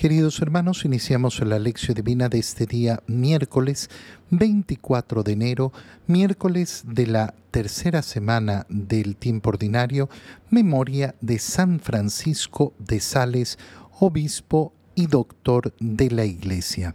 Queridos 0.00 0.40
hermanos, 0.40 0.86
iniciamos 0.86 1.40
la 1.40 1.58
lección 1.58 1.94
divina 1.94 2.30
de 2.30 2.38
este 2.38 2.64
día 2.64 3.02
miércoles 3.06 3.90
24 4.30 5.22
de 5.22 5.32
enero, 5.32 5.74
miércoles 6.06 6.84
de 6.86 7.06
la 7.06 7.34
tercera 7.50 8.00
semana 8.00 8.64
del 8.70 9.14
tiempo 9.16 9.50
ordinario, 9.50 10.08
memoria 10.48 11.14
de 11.20 11.38
San 11.38 11.80
Francisco 11.80 12.72
de 12.78 12.98
Sales, 12.98 13.58
obispo 13.98 14.72
y 14.94 15.06
doctor 15.06 15.74
de 15.80 16.10
la 16.10 16.24
Iglesia. 16.24 16.94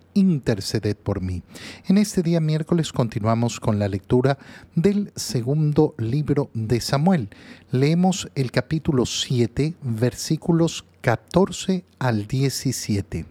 interceded 0.13 0.95
por 0.95 1.21
mí. 1.21 1.43
En 1.87 1.97
este 1.97 2.21
día 2.21 2.39
miércoles 2.39 2.91
continuamos 2.91 3.59
con 3.59 3.79
la 3.79 3.87
lectura 3.87 4.37
del 4.75 5.11
segundo 5.15 5.95
libro 5.97 6.49
de 6.53 6.81
Samuel. 6.81 7.29
Leemos 7.71 8.29
el 8.35 8.51
capítulo 8.51 9.05
7, 9.05 9.75
versículos 9.81 10.85
14 11.01 11.85
al 11.99 12.27
17. 12.27 13.25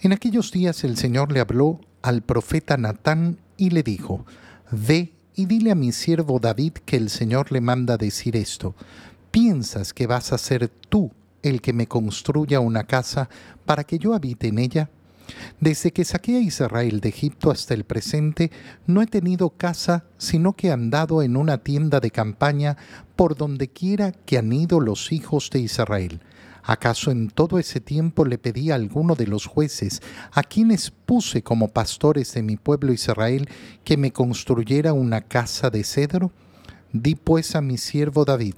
En 0.00 0.12
aquellos 0.12 0.50
días 0.52 0.84
el 0.84 0.96
Señor 0.96 1.32
le 1.32 1.40
habló 1.40 1.80
al 2.02 2.22
profeta 2.22 2.76
Natán 2.76 3.38
y 3.56 3.70
le 3.70 3.82
dijo, 3.82 4.26
Ve 4.70 5.12
y 5.34 5.46
dile 5.46 5.70
a 5.70 5.76
mi 5.76 5.92
siervo 5.92 6.38
David 6.38 6.72
que 6.84 6.96
el 6.96 7.10
Señor 7.10 7.52
le 7.52 7.60
manda 7.60 7.96
decir 7.96 8.36
esto. 8.36 8.74
¿Piensas 9.30 9.94
que 9.94 10.06
vas 10.06 10.32
a 10.32 10.38
ser 10.38 10.68
tú 10.68 11.10
el 11.42 11.60
que 11.60 11.72
me 11.72 11.86
construya 11.86 12.60
una 12.60 12.84
casa 12.84 13.28
para 13.64 13.84
que 13.84 13.98
yo 13.98 14.14
habite 14.14 14.48
en 14.48 14.58
ella? 14.58 14.90
Desde 15.60 15.92
que 15.92 16.04
saqué 16.04 16.36
a 16.36 16.40
Israel 16.40 17.00
de 17.00 17.08
Egipto 17.08 17.50
hasta 17.50 17.74
el 17.74 17.84
presente, 17.84 18.50
no 18.86 19.02
he 19.02 19.06
tenido 19.06 19.50
casa, 19.50 20.04
sino 20.18 20.54
que 20.54 20.68
he 20.68 20.72
andado 20.72 21.22
en 21.22 21.36
una 21.36 21.58
tienda 21.58 22.00
de 22.00 22.10
campaña 22.10 22.76
por 23.16 23.36
donde 23.36 23.68
quiera 23.68 24.12
que 24.12 24.38
han 24.38 24.52
ido 24.52 24.80
los 24.80 25.12
hijos 25.12 25.50
de 25.50 25.60
Israel. 25.60 26.20
¿Acaso 26.64 27.10
en 27.10 27.28
todo 27.28 27.58
ese 27.58 27.80
tiempo 27.80 28.24
le 28.24 28.38
pedí 28.38 28.70
a 28.70 28.76
alguno 28.76 29.16
de 29.16 29.26
los 29.26 29.46
jueces, 29.46 30.00
a 30.30 30.44
quienes 30.44 30.90
puse 30.90 31.42
como 31.42 31.68
pastores 31.68 32.32
de 32.34 32.42
mi 32.42 32.56
pueblo 32.56 32.92
Israel, 32.92 33.48
que 33.84 33.96
me 33.96 34.12
construyera 34.12 34.92
una 34.92 35.22
casa 35.22 35.70
de 35.70 35.82
cedro? 35.82 36.30
Di 36.92 37.14
pues 37.14 37.56
a 37.56 37.62
mi 37.62 37.78
siervo 37.78 38.24
David, 38.26 38.54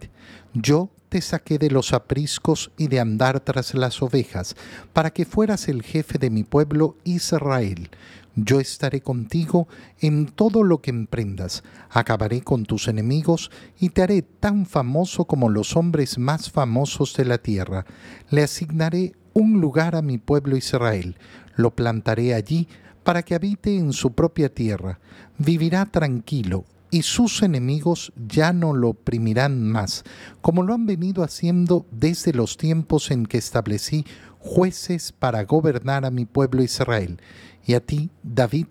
yo 0.55 0.91
te 1.09 1.21
saqué 1.21 1.59
de 1.59 1.71
los 1.71 1.93
apriscos 1.93 2.73
y 2.77 2.89
de 2.89 2.99
andar 2.99 3.39
tras 3.39 3.75
las 3.75 4.03
ovejas, 4.03 4.57
para 4.93 5.13
que 5.13 5.25
fueras 5.25 5.69
el 5.69 5.83
jefe 5.83 6.19
de 6.19 6.31
mi 6.31 6.43
pueblo 6.43 6.97
Israel. 7.05 7.91
Yo 8.35 8.59
estaré 8.59 9.01
contigo 9.01 9.69
en 10.01 10.27
todo 10.27 10.65
lo 10.65 10.81
que 10.83 10.91
emprendas, 10.91 11.63
acabaré 11.89 12.43
con 12.43 12.65
tus 12.65 12.89
enemigos 12.89 13.53
y 13.79 13.91
te 13.91 14.03
haré 14.03 14.23
tan 14.23 14.67
famoso 14.67 15.27
como 15.27 15.49
los 15.49 15.77
hombres 15.77 16.19
más 16.19 16.51
famosos 16.51 17.15
de 17.15 17.27
la 17.27 17.39
tierra. 17.39 17.87
Le 18.31 18.43
asignaré 18.43 19.13
un 19.33 19.61
lugar 19.61 19.95
a 19.95 20.03
mi 20.03 20.19
pueblo 20.19 20.57
Israel, 20.57 21.17
lo 21.55 21.77
plantaré 21.77 22.35
allí 22.35 22.67
para 23.05 23.23
que 23.23 23.37
habite 23.37 23.77
en 23.77 23.93
su 23.93 24.15
propia 24.15 24.53
tierra. 24.53 24.99
Vivirá 25.39 25.87
tranquilo 25.87 26.65
y 26.95 27.03
sus 27.03 27.43
enemigos 27.43 28.13
ya 28.15 28.53
no 28.53 28.73
lo 28.73 28.91
oprimirán 28.91 29.69
más, 29.69 30.05
como 30.41 30.63
lo 30.63 30.75
han 30.75 30.87
venido 30.87 31.25
haciendo 31.25 31.87
desde 31.91 32.33
los 32.33 32.57
tiempos 32.57 33.11
en 33.11 33.27
que 33.27 33.37
establecí 33.37 34.07
jueces 34.39 35.11
para 35.11 35.43
gobernar 35.43 36.05
a 36.05 36.13
mi 36.13 36.25
pueblo 36.25 36.63
Israel. 36.63 37.21
Y 37.67 37.75
a 37.75 37.81
ti, 37.81 38.11
David, 38.23 38.69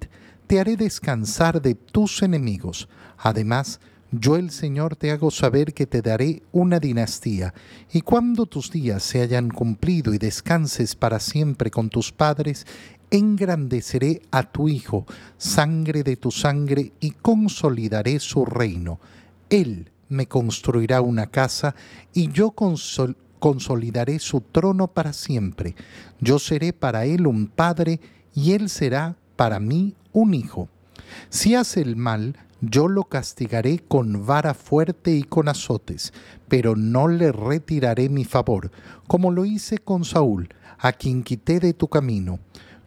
te 0.47 0.61
haré 0.61 0.77
descansar 0.77 1.61
de 1.61 1.75
tus 1.75 2.23
enemigos. 2.23 2.87
Además, 3.17 3.81
yo 4.15 4.35
el 4.35 4.51
Señor 4.51 4.95
te 4.95 5.09
hago 5.09 5.31
saber 5.31 5.73
que 5.73 5.87
te 5.87 6.03
daré 6.03 6.43
una 6.51 6.79
dinastía, 6.79 7.53
y 7.91 8.01
cuando 8.01 8.45
tus 8.45 8.69
días 8.69 9.01
se 9.01 9.21
hayan 9.21 9.49
cumplido 9.49 10.13
y 10.13 10.19
descanses 10.19 10.95
para 10.95 11.19
siempre 11.19 11.71
con 11.71 11.89
tus 11.89 12.11
padres, 12.11 12.67
engrandeceré 13.09 14.21
a 14.29 14.43
tu 14.43 14.69
Hijo, 14.69 15.07
sangre 15.37 16.03
de 16.03 16.15
tu 16.15 16.29
sangre, 16.29 16.93
y 16.99 17.11
consolidaré 17.11 18.19
su 18.19 18.45
reino. 18.45 18.99
Él 19.49 19.89
me 20.09 20.27
construirá 20.27 21.01
una 21.01 21.27
casa, 21.27 21.73
y 22.13 22.31
yo 22.31 22.53
consolidaré 23.39 24.19
su 24.19 24.41
trono 24.41 24.89
para 24.89 25.13
siempre. 25.13 25.73
Yo 26.19 26.37
seré 26.37 26.71
para 26.71 27.05
él 27.05 27.25
un 27.25 27.47
padre, 27.47 27.99
y 28.35 28.51
él 28.51 28.69
será 28.69 29.15
para 29.35 29.59
mí 29.59 29.95
un 30.11 30.35
hijo. 30.35 30.69
Si 31.29 31.55
hace 31.55 31.81
el 31.81 31.95
mal, 31.95 32.35
yo 32.69 32.87
lo 32.87 33.03
castigaré 33.03 33.79
con 33.79 34.25
vara 34.25 34.53
fuerte 34.53 35.11
y 35.11 35.23
con 35.23 35.49
azotes, 35.49 36.13
pero 36.47 36.75
no 36.75 37.07
le 37.07 37.31
retiraré 37.31 38.09
mi 38.09 38.25
favor, 38.25 38.71
como 39.07 39.31
lo 39.31 39.45
hice 39.45 39.77
con 39.79 40.05
Saúl, 40.05 40.49
a 40.77 40.93
quien 40.93 41.23
quité 41.23 41.59
de 41.59 41.73
tu 41.73 41.87
camino 41.87 42.39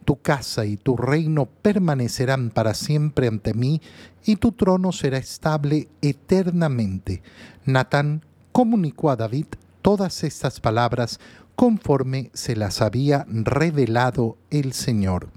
tu 0.07 0.21
casa 0.21 0.65
y 0.65 0.77
tu 0.77 0.95
reino 0.95 1.47
permanecerán 1.47 2.49
para 2.49 2.73
siempre 2.73 3.27
ante 3.27 3.53
mí, 3.53 3.81
y 4.23 4.37
tu 4.37 4.53
trono 4.53 4.93
será 4.93 5.17
estable 5.17 5.89
eternamente. 6.01 7.21
Natán 7.65 8.23
comunicó 8.53 9.09
a 9.09 9.17
David 9.17 9.47
todas 9.81 10.23
estas 10.23 10.61
palabras 10.61 11.19
conforme 11.57 12.31
se 12.33 12.55
las 12.55 12.81
había 12.81 13.25
revelado 13.27 14.37
el 14.49 14.71
Señor. 14.71 15.27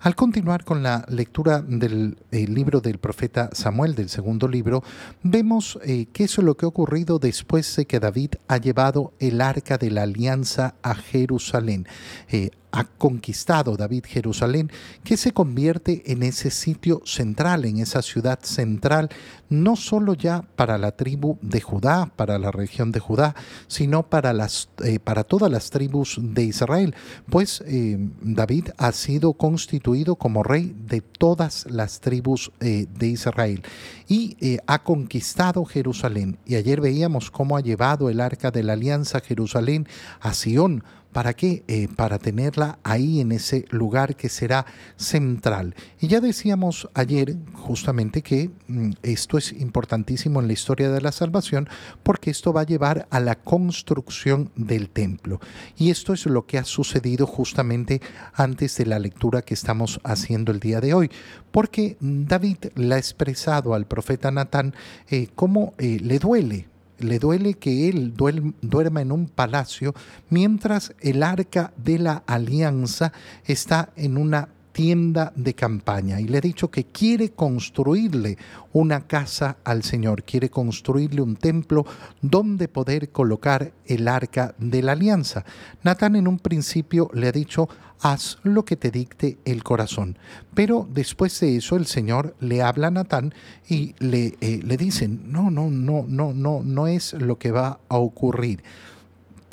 Al 0.00 0.14
continuar 0.14 0.64
con 0.64 0.82
la 0.82 1.04
lectura 1.08 1.62
del 1.62 2.16
libro 2.30 2.80
del 2.80 2.98
profeta 2.98 3.50
Samuel, 3.52 3.94
del 3.94 4.08
segundo 4.08 4.48
libro, 4.48 4.82
vemos 5.22 5.78
eh, 5.84 6.06
qué 6.12 6.24
es 6.24 6.38
lo 6.38 6.56
que 6.56 6.66
ha 6.66 6.68
ocurrido 6.68 7.18
después 7.18 7.74
de 7.76 7.86
que 7.86 8.00
David 8.00 8.34
ha 8.48 8.58
llevado 8.58 9.14
el 9.18 9.40
arca 9.40 9.78
de 9.78 9.90
la 9.90 10.02
alianza 10.02 10.74
a 10.82 10.94
Jerusalén. 10.94 11.86
Eh, 12.28 12.50
ha 12.72 12.84
conquistado 12.84 13.76
David 13.76 14.04
Jerusalén, 14.06 14.70
que 15.04 15.16
se 15.16 15.32
convierte 15.32 16.02
en 16.12 16.22
ese 16.22 16.50
sitio 16.50 17.02
central, 17.04 17.64
en 17.64 17.78
esa 17.78 18.02
ciudad 18.02 18.38
central, 18.42 19.08
no 19.48 19.76
solo 19.76 20.14
ya 20.14 20.42
para 20.56 20.76
la 20.78 20.92
tribu 20.92 21.38
de 21.40 21.60
Judá, 21.60 22.10
para 22.16 22.38
la 22.38 22.50
región 22.50 22.92
de 22.92 23.00
Judá, 23.00 23.34
sino 23.68 24.02
para, 24.04 24.32
las, 24.32 24.68
eh, 24.84 24.98
para 24.98 25.24
todas 25.24 25.50
las 25.50 25.70
tribus 25.70 26.18
de 26.20 26.44
Israel, 26.44 26.94
pues 27.30 27.62
eh, 27.66 27.96
David 28.20 28.68
ha 28.76 28.92
sido 28.92 29.32
constituido 29.34 30.16
como 30.16 30.42
rey 30.42 30.74
de 30.86 31.00
todas 31.00 31.66
las 31.70 32.00
tribus 32.00 32.50
eh, 32.60 32.86
de 32.98 33.06
Israel 33.08 33.62
y 34.08 34.58
ha 34.66 34.82
conquistado 34.82 35.64
Jerusalén. 35.64 36.38
Y 36.46 36.56
ayer 36.56 36.80
veíamos 36.80 37.30
cómo 37.30 37.56
ha 37.56 37.60
llevado 37.60 38.08
el 38.10 38.20
arca 38.20 38.50
de 38.50 38.62
la 38.62 38.74
alianza 38.74 39.20
Jerusalén 39.20 39.88
a 40.20 40.34
Sión 40.34 40.84
¿Para 41.16 41.32
qué? 41.32 41.64
Eh, 41.66 41.88
para 41.96 42.18
tenerla 42.18 42.78
ahí 42.82 43.22
en 43.22 43.32
ese 43.32 43.64
lugar 43.70 44.16
que 44.16 44.28
será 44.28 44.66
central. 44.96 45.74
Y 45.98 46.08
ya 46.08 46.20
decíamos 46.20 46.90
ayer 46.92 47.36
justamente 47.54 48.20
que 48.20 48.50
mm, 48.68 48.90
esto 49.02 49.38
es 49.38 49.52
importantísimo 49.52 50.40
en 50.40 50.46
la 50.46 50.52
historia 50.52 50.90
de 50.90 51.00
la 51.00 51.12
salvación 51.12 51.70
porque 52.02 52.30
esto 52.30 52.52
va 52.52 52.60
a 52.60 52.66
llevar 52.66 53.08
a 53.08 53.18
la 53.20 53.36
construcción 53.36 54.50
del 54.56 54.90
templo. 54.90 55.40
Y 55.78 55.88
esto 55.88 56.12
es 56.12 56.26
lo 56.26 56.44
que 56.44 56.58
ha 56.58 56.64
sucedido 56.64 57.26
justamente 57.26 58.02
antes 58.34 58.76
de 58.76 58.84
la 58.84 58.98
lectura 58.98 59.40
que 59.40 59.54
estamos 59.54 60.00
haciendo 60.04 60.52
el 60.52 60.60
día 60.60 60.82
de 60.82 60.92
hoy. 60.92 61.10
Porque 61.50 61.96
David 62.00 62.58
le 62.74 62.94
ha 62.94 62.98
expresado 62.98 63.72
al 63.72 63.86
profeta 63.96 64.30
Natán 64.30 64.74
eh, 65.08 65.28
cómo 65.34 65.72
eh, 65.78 65.98
le 66.02 66.18
duele 66.18 66.68
le 66.98 67.18
duele 67.18 67.54
que 67.54 67.88
él 67.88 68.12
duerma 68.60 69.00
en 69.00 69.10
un 69.10 69.26
palacio 69.26 69.94
mientras 70.28 70.94
el 71.00 71.22
arca 71.22 71.72
de 71.78 71.98
la 71.98 72.22
alianza 72.26 73.12
está 73.46 73.88
en 73.96 74.18
una 74.18 74.50
tienda 74.76 75.32
de 75.34 75.54
campaña 75.54 76.20
y 76.20 76.28
le 76.28 76.36
ha 76.36 76.42
dicho 76.42 76.70
que 76.70 76.84
quiere 76.84 77.30
construirle 77.30 78.36
una 78.74 79.06
casa 79.06 79.56
al 79.64 79.82
Señor, 79.82 80.22
quiere 80.22 80.50
construirle 80.50 81.22
un 81.22 81.36
templo 81.36 81.86
donde 82.20 82.68
poder 82.68 83.08
colocar 83.08 83.72
el 83.86 84.06
arca 84.06 84.54
de 84.58 84.82
la 84.82 84.92
alianza. 84.92 85.46
Natán 85.82 86.14
en 86.14 86.28
un 86.28 86.38
principio 86.38 87.08
le 87.14 87.28
ha 87.28 87.32
dicho, 87.32 87.70
haz 88.02 88.36
lo 88.42 88.66
que 88.66 88.76
te 88.76 88.90
dicte 88.90 89.38
el 89.46 89.64
corazón. 89.64 90.18
Pero 90.52 90.86
después 90.92 91.40
de 91.40 91.56
eso 91.56 91.76
el 91.76 91.86
Señor 91.86 92.36
le 92.40 92.60
habla 92.60 92.88
a 92.88 92.90
Natán 92.90 93.32
y 93.66 93.94
le, 93.98 94.36
eh, 94.42 94.60
le 94.62 94.76
dicen, 94.76 95.32
no, 95.32 95.50
no, 95.50 95.70
no, 95.70 96.04
no, 96.06 96.34
no, 96.34 96.60
no 96.62 96.86
es 96.86 97.14
lo 97.14 97.38
que 97.38 97.50
va 97.50 97.80
a 97.88 97.96
ocurrir 97.96 98.62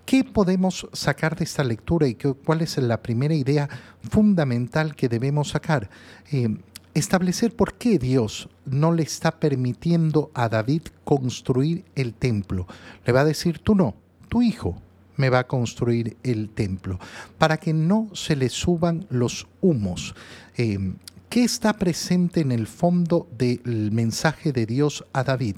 ¿Qué 0.06 0.24
podemos 0.24 0.88
sacar 0.92 1.36
de 1.36 1.46
esta 1.46 1.64
lectura 1.64 2.08
y 2.08 2.16
cuál 2.16 2.62
es 2.62 2.78
la 2.78 3.02
primera 3.02 3.34
idea 3.34 3.70
fundamental 4.10 4.96
que 4.96 5.08
debemos 5.08 5.50
sacar? 5.50 5.90
Eh, 6.32 6.58
establecer 6.94 7.56
por 7.56 7.76
qué 7.76 7.98
Dios 7.98 8.50
no 8.66 8.92
le 8.92 9.04
está 9.04 9.40
permitiendo 9.40 10.30
a 10.34 10.50
David 10.50 10.84
construir 11.04 11.86
el 11.96 12.14
templo. 12.14 12.68
Le 13.06 13.14
va 13.14 13.22
a 13.22 13.26
decir, 13.26 13.60
tú 13.60 13.76
no, 13.76 13.96
tu 14.30 14.42
hijo 14.42 14.76
me 15.16 15.30
va 15.30 15.40
a 15.40 15.48
construir 15.48 16.18
el 16.24 16.50
templo, 16.50 17.00
para 17.38 17.58
que 17.58 17.74
no 17.74 18.10
se 18.14 18.36
le 18.36 18.50
suban 18.50 19.06
los 19.10 19.48
humos. 19.62 20.16
Eh, 20.58 20.94
¿Qué 21.30 21.44
está 21.44 21.74
presente 21.74 22.42
en 22.42 22.52
el 22.52 22.68
fondo 22.68 23.28
del 23.36 23.92
mensaje 23.92 24.52
de 24.52 24.68
Dios 24.68 25.04
a 25.14 25.24
David? 25.24 25.56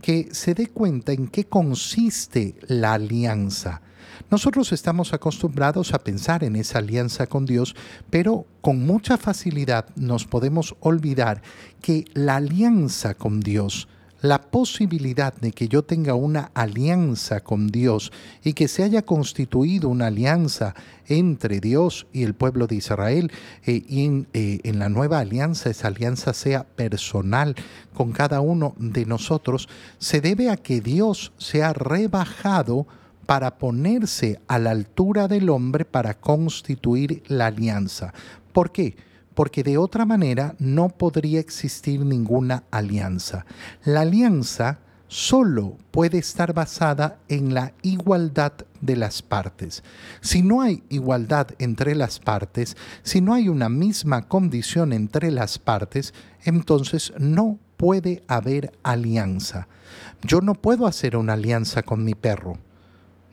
Que 0.00 0.28
se 0.32 0.54
dé 0.54 0.68
cuenta 0.68 1.12
en 1.12 1.28
qué 1.28 1.44
consiste 1.44 2.54
la 2.66 2.94
alianza. 2.94 3.82
Nosotros 4.30 4.72
estamos 4.72 5.12
acostumbrados 5.12 5.94
a 5.94 5.98
pensar 5.98 6.44
en 6.44 6.56
esa 6.56 6.78
alianza 6.78 7.26
con 7.26 7.46
Dios, 7.46 7.74
pero 8.10 8.46
con 8.60 8.84
mucha 8.84 9.16
facilidad 9.16 9.86
nos 9.96 10.26
podemos 10.26 10.76
olvidar 10.80 11.42
que 11.80 12.04
la 12.14 12.36
alianza 12.36 13.14
con 13.14 13.40
Dios, 13.40 13.88
la 14.20 14.40
posibilidad 14.50 15.32
de 15.34 15.52
que 15.52 15.68
yo 15.68 15.84
tenga 15.84 16.14
una 16.14 16.50
alianza 16.54 17.40
con 17.40 17.68
Dios 17.68 18.12
y 18.42 18.52
que 18.52 18.68
se 18.68 18.82
haya 18.82 19.02
constituido 19.02 19.88
una 19.88 20.06
alianza 20.06 20.74
entre 21.06 21.60
Dios 21.60 22.06
y 22.12 22.24
el 22.24 22.34
pueblo 22.34 22.66
de 22.66 22.76
Israel 22.76 23.30
eh, 23.64 23.82
y 23.88 24.04
en, 24.04 24.26
eh, 24.32 24.60
en 24.64 24.78
la 24.78 24.88
nueva 24.88 25.20
alianza 25.20 25.70
esa 25.70 25.88
alianza 25.88 26.32
sea 26.32 26.64
personal 26.64 27.54
con 27.94 28.12
cada 28.12 28.40
uno 28.40 28.74
de 28.78 29.06
nosotros, 29.06 29.68
se 29.98 30.20
debe 30.20 30.50
a 30.50 30.56
que 30.56 30.80
Dios 30.80 31.32
se 31.38 31.62
ha 31.62 31.72
rebajado 31.72 32.86
para 33.28 33.58
ponerse 33.58 34.40
a 34.48 34.58
la 34.58 34.70
altura 34.70 35.28
del 35.28 35.50
hombre 35.50 35.84
para 35.84 36.14
constituir 36.14 37.22
la 37.26 37.48
alianza. 37.48 38.14
¿Por 38.54 38.72
qué? 38.72 38.96
Porque 39.34 39.62
de 39.62 39.76
otra 39.76 40.06
manera 40.06 40.54
no 40.58 40.88
podría 40.88 41.38
existir 41.38 42.00
ninguna 42.00 42.64
alianza. 42.70 43.44
La 43.84 44.00
alianza 44.00 44.78
solo 45.08 45.76
puede 45.90 46.16
estar 46.16 46.54
basada 46.54 47.18
en 47.28 47.52
la 47.52 47.74
igualdad 47.82 48.54
de 48.80 48.96
las 48.96 49.20
partes. 49.20 49.84
Si 50.22 50.40
no 50.40 50.62
hay 50.62 50.82
igualdad 50.88 51.48
entre 51.58 51.94
las 51.94 52.20
partes, 52.20 52.78
si 53.02 53.20
no 53.20 53.34
hay 53.34 53.50
una 53.50 53.68
misma 53.68 54.22
condición 54.26 54.94
entre 54.94 55.30
las 55.30 55.58
partes, 55.58 56.14
entonces 56.46 57.12
no 57.18 57.58
puede 57.76 58.22
haber 58.26 58.72
alianza. 58.82 59.68
Yo 60.22 60.40
no 60.40 60.54
puedo 60.54 60.86
hacer 60.86 61.14
una 61.14 61.34
alianza 61.34 61.82
con 61.82 62.02
mi 62.02 62.14
perro 62.14 62.56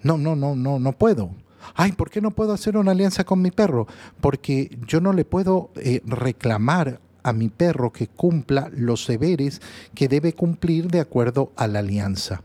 no, 0.06 0.20
no, 0.20 0.36
no, 0.36 0.56
no, 0.56 0.78
no 0.78 0.92
puedo. 0.92 1.32
Ay, 1.74 1.94
¿por 1.94 2.12
qué 2.12 2.22
no 2.22 2.30
puedo 2.30 2.54
hacer 2.54 2.78
una 2.78 2.92
alianza 2.92 3.24
con 3.24 3.42
mi 3.42 3.50
perro? 3.50 3.88
Porque 4.22 4.78
yo 4.86 5.02
no 5.02 5.14
le 5.14 5.26
puedo 5.26 5.72
eh, 5.78 6.02
reclamar 6.06 7.00
a 7.24 7.34
mi 7.34 7.50
perro 7.50 7.92
que 7.92 8.08
cumpla 8.08 8.70
los 8.72 9.08
deberes 9.08 9.64
que 9.96 10.08
debe 10.08 10.34
cumplir 10.34 10.90
de 10.92 11.00
acuerdo 11.00 11.52
a 11.56 11.66
la 11.66 11.80
alianza. 11.80 12.44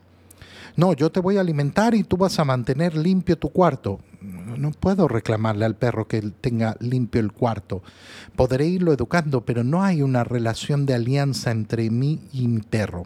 No, 0.75 0.95
yo 0.95 1.13
te 1.13 1.21
voy 1.21 1.37
a 1.37 1.43
alimentar 1.43 1.95
y 1.95 2.03
tú 2.03 2.17
vas 2.17 2.39
a 2.39 2.47
mantener 2.47 2.97
limpio 2.97 3.37
tu 3.37 3.51
cuarto. 3.51 4.01
No 4.23 4.71
puedo 4.71 5.07
reclamarle 5.07 5.67
al 5.67 5.77
perro 5.77 6.09
que 6.09 6.23
tenga 6.23 6.79
limpio 6.81 7.21
el 7.21 7.33
cuarto. 7.33 7.83
Podré 8.37 8.69
irlo 8.69 8.95
educando, 8.95 9.43
pero 9.43 9.65
no 9.65 9.83
hay 9.83 10.01
una 10.01 10.25
relación 10.25 10.87
de 10.87 10.95
alianza 10.95 11.51
entre 11.51 11.91
mí 11.91 12.21
y 12.33 12.49
mi 12.49 12.63
perro. 12.63 13.03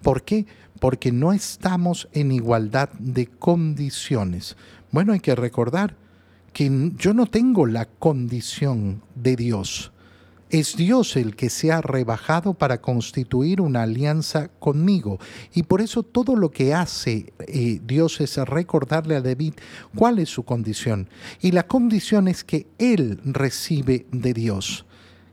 ¿Por 0.00 0.22
qué? 0.22 0.46
Porque 0.80 1.12
no 1.12 1.32
estamos 1.32 2.08
en 2.12 2.32
igualdad 2.32 2.88
de 2.98 3.26
condiciones. 3.28 4.56
Bueno, 4.90 5.12
hay 5.12 5.20
que 5.20 5.36
recordar 5.36 5.94
que 6.52 6.92
yo 6.96 7.14
no 7.14 7.26
tengo 7.26 7.66
la 7.66 7.86
condición 7.86 9.02
de 9.14 9.36
Dios. 9.36 9.92
Es 10.50 10.76
Dios 10.76 11.14
el 11.14 11.36
que 11.36 11.48
se 11.48 11.70
ha 11.70 11.80
rebajado 11.80 12.54
para 12.54 12.80
constituir 12.80 13.60
una 13.60 13.82
alianza 13.82 14.48
conmigo. 14.48 15.20
Y 15.54 15.62
por 15.62 15.80
eso 15.80 16.02
todo 16.02 16.34
lo 16.34 16.50
que 16.50 16.74
hace 16.74 17.32
eh, 17.46 17.80
Dios 17.84 18.20
es 18.20 18.36
recordarle 18.36 19.14
a 19.14 19.20
David 19.20 19.54
cuál 19.94 20.18
es 20.18 20.28
su 20.28 20.42
condición. 20.42 21.08
Y 21.40 21.52
la 21.52 21.68
condición 21.68 22.26
es 22.26 22.42
que 22.42 22.66
Él 22.78 23.20
recibe 23.24 24.06
de 24.10 24.34
Dios 24.34 24.86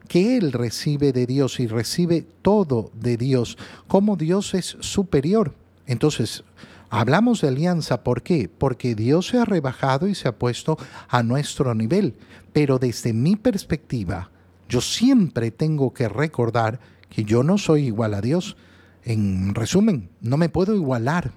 que 0.08 0.38
él 0.38 0.52
recibe 0.52 1.12
de 1.12 1.26
Dios 1.26 1.60
y 1.60 1.68
recibe 1.68 2.26
todo 2.42 2.92
de 2.94 3.18
Dios, 3.18 3.58
como 3.88 4.16
Dios 4.16 4.54
es 4.54 4.78
superior. 4.80 5.54
Entonces, 5.86 6.44
hablamos 6.90 7.42
de 7.42 7.50
alianza, 7.50 8.04
¿por 8.04 8.24
qué? 8.24 8.50
Porque 8.50 8.96
Dios 8.96 9.28
se 9.28 9.38
ha 9.38 9.46
rebajado 9.46 10.08
y 10.08 10.16
se 10.16 10.28
ha 10.28 10.38
puesto 10.38 10.78
a 11.08 11.24
nuestro 11.24 11.74
nivel. 11.76 12.16
Pero 12.54 12.80
desde 12.80 13.14
mi 13.14 13.36
perspectiva, 13.36 14.32
yo 14.70 14.82
siempre 14.82 15.52
tengo 15.52 15.94
que 15.94 16.10
recordar 16.10 16.80
que 17.10 17.24
yo 17.24 17.44
no 17.44 17.58
soy 17.58 17.86
igual 17.86 18.14
a 18.14 18.22
Dios. 18.22 18.58
En 19.04 19.56
resumen, 19.56 20.10
no 20.22 20.38
me 20.38 20.50
puedo 20.50 20.76
igualar 20.76 21.32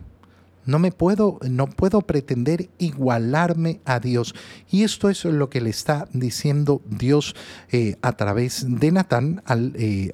no 0.67 0.79
me 0.79 0.93
puedo, 0.93 1.39
no 1.49 1.67
puedo 1.67 2.03
pretender 2.03 2.69
igualarme 2.79 3.81
a 3.85 3.99
Dios. 3.99 4.35
Y 4.71 4.83
esto 4.85 5.09
es 5.09 5.25
lo 5.25 5.49
que 5.49 5.61
le 5.61 5.71
está 5.71 6.09
diciendo 6.12 6.83
Dios 6.87 7.35
eh, 7.71 7.97
a 8.03 8.12
través 8.12 8.67
de 8.69 8.93
Natán 8.93 9.43
al, 9.47 9.75
eh, 9.77 10.12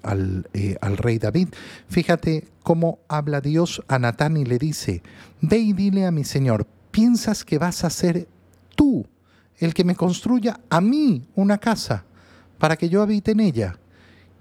eh, 0.55 0.77
al, 0.81 0.97
rey 0.97 1.19
David. 1.19 1.49
Fíjate 1.89 2.47
cómo 2.63 3.01
habla 3.09 3.41
Dios 3.41 3.83
a 3.89 3.99
Natán 3.99 4.37
y 4.37 4.45
le 4.45 4.59
dice, 4.59 5.03
ve 5.41 5.59
y 5.59 5.73
dile 5.73 6.07
a 6.07 6.11
mi 6.11 6.25
Señor, 6.25 6.67
¿piensas 6.91 7.45
que 7.45 7.59
vas 7.59 7.85
a 7.85 7.91
ser 7.91 8.29
tú 8.75 9.07
el 9.59 9.75
que 9.75 9.85
me 9.85 9.97
construya 9.97 10.61
a 10.71 10.81
mí 10.81 11.29
una 11.35 11.59
casa 11.59 12.05
para 12.59 12.77
que 12.77 12.89
yo 12.89 13.03
habite 13.03 13.33
en 13.33 13.41
ella? 13.41 13.79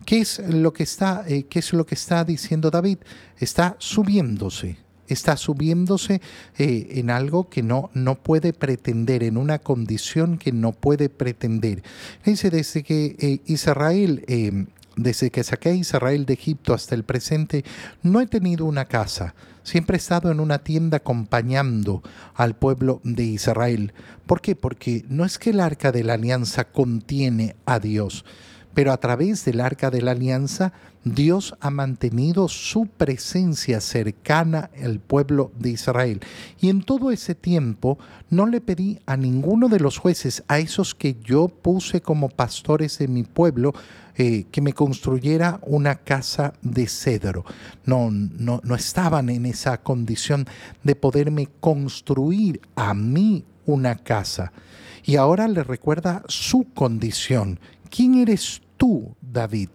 ¿Qué 0.05 0.19
es 0.19 0.39
lo 0.47 0.71
que 0.71 0.83
está, 0.83 1.25
qué 1.25 1.59
es 1.59 1.73
lo 1.73 1.85
que 1.85 1.95
está 1.95 2.23
diciendo 2.23 2.69
David? 2.69 2.99
Está 3.39 3.75
subiéndose 3.79 4.84
está 5.07 5.37
subiéndose 5.37 6.21
eh, 6.57 6.87
en 6.91 7.09
algo 7.09 7.49
que 7.49 7.63
no, 7.63 7.89
no 7.93 8.15
puede 8.15 8.53
pretender, 8.53 9.23
en 9.23 9.37
una 9.37 9.59
condición 9.59 10.37
que 10.37 10.51
no 10.51 10.71
puede 10.71 11.09
pretender. 11.09 11.83
Dice, 12.25 12.49
desde 12.49 12.83
que 12.83 13.15
eh, 13.19 13.39
Israel, 13.45 14.23
eh, 14.27 14.65
desde 14.95 15.29
que 15.29 15.43
saqué 15.43 15.69
a 15.69 15.75
Israel 15.75 16.25
de 16.25 16.33
Egipto 16.33 16.73
hasta 16.73 16.95
el 16.95 17.03
presente, 17.03 17.63
no 18.01 18.21
he 18.21 18.27
tenido 18.27 18.65
una 18.65 18.85
casa. 18.85 19.35
Siempre 19.63 19.95
he 19.95 19.97
estado 19.97 20.31
en 20.31 20.39
una 20.39 20.59
tienda 20.59 20.97
acompañando 20.97 22.03
al 22.35 22.55
pueblo 22.55 23.01
de 23.03 23.23
Israel. 23.23 23.93
¿Por 24.27 24.39
qué? 24.39 24.55
Porque 24.55 25.05
no 25.09 25.25
es 25.25 25.39
que 25.39 25.49
el 25.49 25.59
arca 25.59 25.91
de 25.91 26.03
la 26.03 26.13
alianza 26.13 26.65
contiene 26.65 27.55
a 27.65 27.79
Dios, 27.79 28.25
pero 28.75 28.91
a 28.91 28.97
través 28.97 29.43
del 29.45 29.61
arca 29.61 29.89
de 29.89 30.01
la 30.01 30.11
alianza 30.11 30.73
Dios 31.05 31.55
ha 31.61 31.69
mantenido 31.69 32.47
su 32.49 32.87
presencia 32.87 33.79
cercana 33.79 34.69
al 34.83 34.99
pueblo 34.99 35.51
de 35.57 35.69
Israel. 35.69 36.19
Y 36.59 36.69
en 36.69 36.83
todo 36.83 37.11
ese 37.11 37.35
tiempo 37.35 37.97
no 38.29 38.47
le 38.47 38.59
pedí 38.59 38.99
a 39.05 39.15
ninguno 39.15 39.69
de 39.69 39.79
los 39.79 39.97
jueces, 39.97 40.43
a 40.47 40.59
esos 40.59 40.93
que 40.93 41.15
yo 41.23 41.47
puse 41.47 42.01
como 42.01 42.27
pastores 42.29 42.97
de 42.97 43.07
mi 43.07 43.23
pueblo, 43.23 43.73
eh, 44.17 44.45
que 44.51 44.61
me 44.61 44.73
construyera 44.73 45.59
una 45.61 45.95
casa 45.95 46.53
de 46.61 46.87
cedro. 46.87 47.45
No, 47.85 48.09
no, 48.11 48.59
no 48.63 48.75
estaban 48.75 49.29
en 49.29 49.45
esa 49.45 49.81
condición 49.83 50.47
de 50.83 50.95
poderme 50.95 51.47
construir 51.59 52.61
a 52.75 52.93
mí 52.93 53.45
una 53.65 53.95
casa. 53.95 54.51
Y 55.03 55.17
ahora 55.17 55.47
le 55.47 55.63
recuerda 55.63 56.23
su 56.27 56.65
condición. 56.73 57.59
¿Quién 57.91 58.15
eres 58.15 58.61
tú, 58.77 59.15
David? 59.21 59.69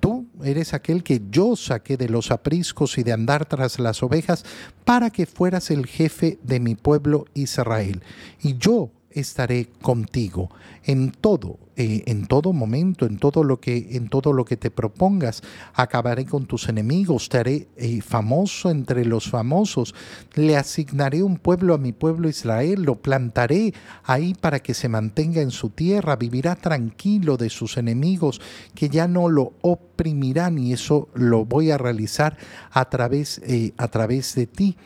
Tú 0.00 0.26
eres 0.42 0.74
aquel 0.74 1.02
que 1.02 1.22
yo 1.30 1.56
saqué 1.56 1.96
de 1.96 2.08
los 2.08 2.30
apriscos 2.30 2.98
y 2.98 3.02
de 3.02 3.12
andar 3.12 3.46
tras 3.46 3.78
las 3.78 4.02
ovejas 4.02 4.44
para 4.84 5.10
que 5.10 5.26
fueras 5.26 5.70
el 5.70 5.86
jefe 5.86 6.38
de 6.42 6.60
mi 6.60 6.74
pueblo 6.74 7.26
Israel. 7.34 8.02
Y 8.42 8.58
yo 8.58 8.90
estaré 9.10 9.68
contigo 9.80 10.50
en 10.84 11.12
todo, 11.12 11.58
eh, 11.78 12.04
en 12.06 12.26
todo 12.26 12.54
momento, 12.54 13.04
en 13.04 13.18
todo 13.18 13.44
lo 13.44 13.60
que, 13.60 13.88
en 13.90 14.08
todo 14.08 14.32
lo 14.32 14.46
que 14.46 14.56
te 14.56 14.70
propongas. 14.70 15.42
Acabaré 15.74 16.24
con 16.24 16.46
tus 16.46 16.70
enemigos, 16.70 17.28
te 17.28 17.36
haré 17.36 17.68
eh, 17.76 18.00
famoso 18.00 18.70
entre 18.70 19.04
los 19.04 19.28
famosos. 19.28 19.94
Le 20.34 20.56
asignaré 20.56 21.22
un 21.22 21.36
pueblo 21.36 21.74
a 21.74 21.78
mi 21.78 21.92
pueblo 21.92 22.30
Israel, 22.30 22.82
lo 22.82 22.94
plantaré 22.94 23.74
ahí 24.04 24.32
para 24.32 24.60
que 24.60 24.72
se 24.72 24.88
mantenga 24.88 25.42
en 25.42 25.50
su 25.50 25.68
tierra, 25.68 26.16
vivirá 26.16 26.56
tranquilo 26.56 27.36
de 27.36 27.50
sus 27.50 27.76
enemigos, 27.76 28.40
que 28.74 28.88
ya 28.88 29.06
no 29.06 29.28
lo 29.28 29.52
oprimirán 29.60 30.56
y 30.56 30.72
eso 30.72 31.08
lo 31.12 31.44
voy 31.44 31.72
a 31.72 31.76
realizar 31.76 32.38
a 32.70 32.88
través, 32.88 33.42
eh, 33.44 33.74
a 33.76 33.88
través 33.88 34.34
de 34.34 34.46
ti. 34.46 34.76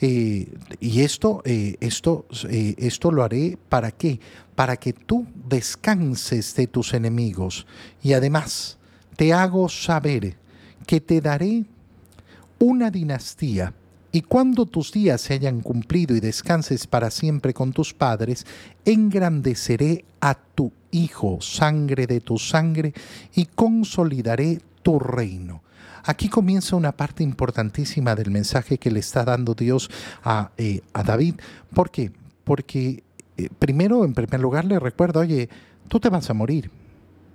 y 0.00 1.00
esto, 1.00 1.42
esto, 1.44 2.26
esto 2.46 3.10
lo 3.10 3.24
haré 3.24 3.58
para 3.68 3.90
qué? 3.90 4.20
Para 4.54 4.76
que 4.76 4.92
tú 4.92 5.26
descanses 5.48 6.54
de 6.54 6.66
tus 6.66 6.94
enemigos. 6.94 7.66
Y 8.02 8.12
además 8.12 8.78
te 9.16 9.32
hago 9.32 9.68
saber 9.68 10.36
que 10.86 11.00
te 11.00 11.20
daré 11.20 11.64
una 12.58 12.90
dinastía 12.90 13.72
y 14.14 14.22
cuando 14.22 14.64
tus 14.64 14.92
días 14.92 15.22
se 15.22 15.34
hayan 15.34 15.60
cumplido 15.60 16.14
y 16.14 16.20
descanses 16.20 16.86
para 16.86 17.10
siempre 17.10 17.52
con 17.52 17.72
tus 17.72 17.92
padres, 17.92 18.46
engrandeceré 18.84 20.04
a 20.20 20.34
tu 20.34 20.70
Hijo, 20.92 21.40
sangre 21.40 22.06
de 22.06 22.20
tu 22.20 22.38
sangre, 22.38 22.94
y 23.34 23.46
consolidaré 23.46 24.60
tu 24.84 25.00
reino. 25.00 25.64
Aquí 26.04 26.28
comienza 26.28 26.76
una 26.76 26.92
parte 26.92 27.24
importantísima 27.24 28.14
del 28.14 28.30
mensaje 28.30 28.78
que 28.78 28.92
le 28.92 29.00
está 29.00 29.24
dando 29.24 29.54
Dios 29.54 29.90
a, 30.22 30.52
eh, 30.58 30.82
David. 31.04 31.34
¿Por 31.74 31.90
qué? 31.90 32.12
Porque 32.44 33.02
eh, 33.36 33.48
primero, 33.58 34.04
en 34.04 34.14
primer 34.14 34.40
lugar, 34.40 34.64
le 34.64 34.78
recuerda, 34.78 35.20
oye, 35.20 35.48
tú 35.88 36.00
te 36.00 36.08
vas 36.08 36.28
a 36.30 36.34
morir, 36.34 36.70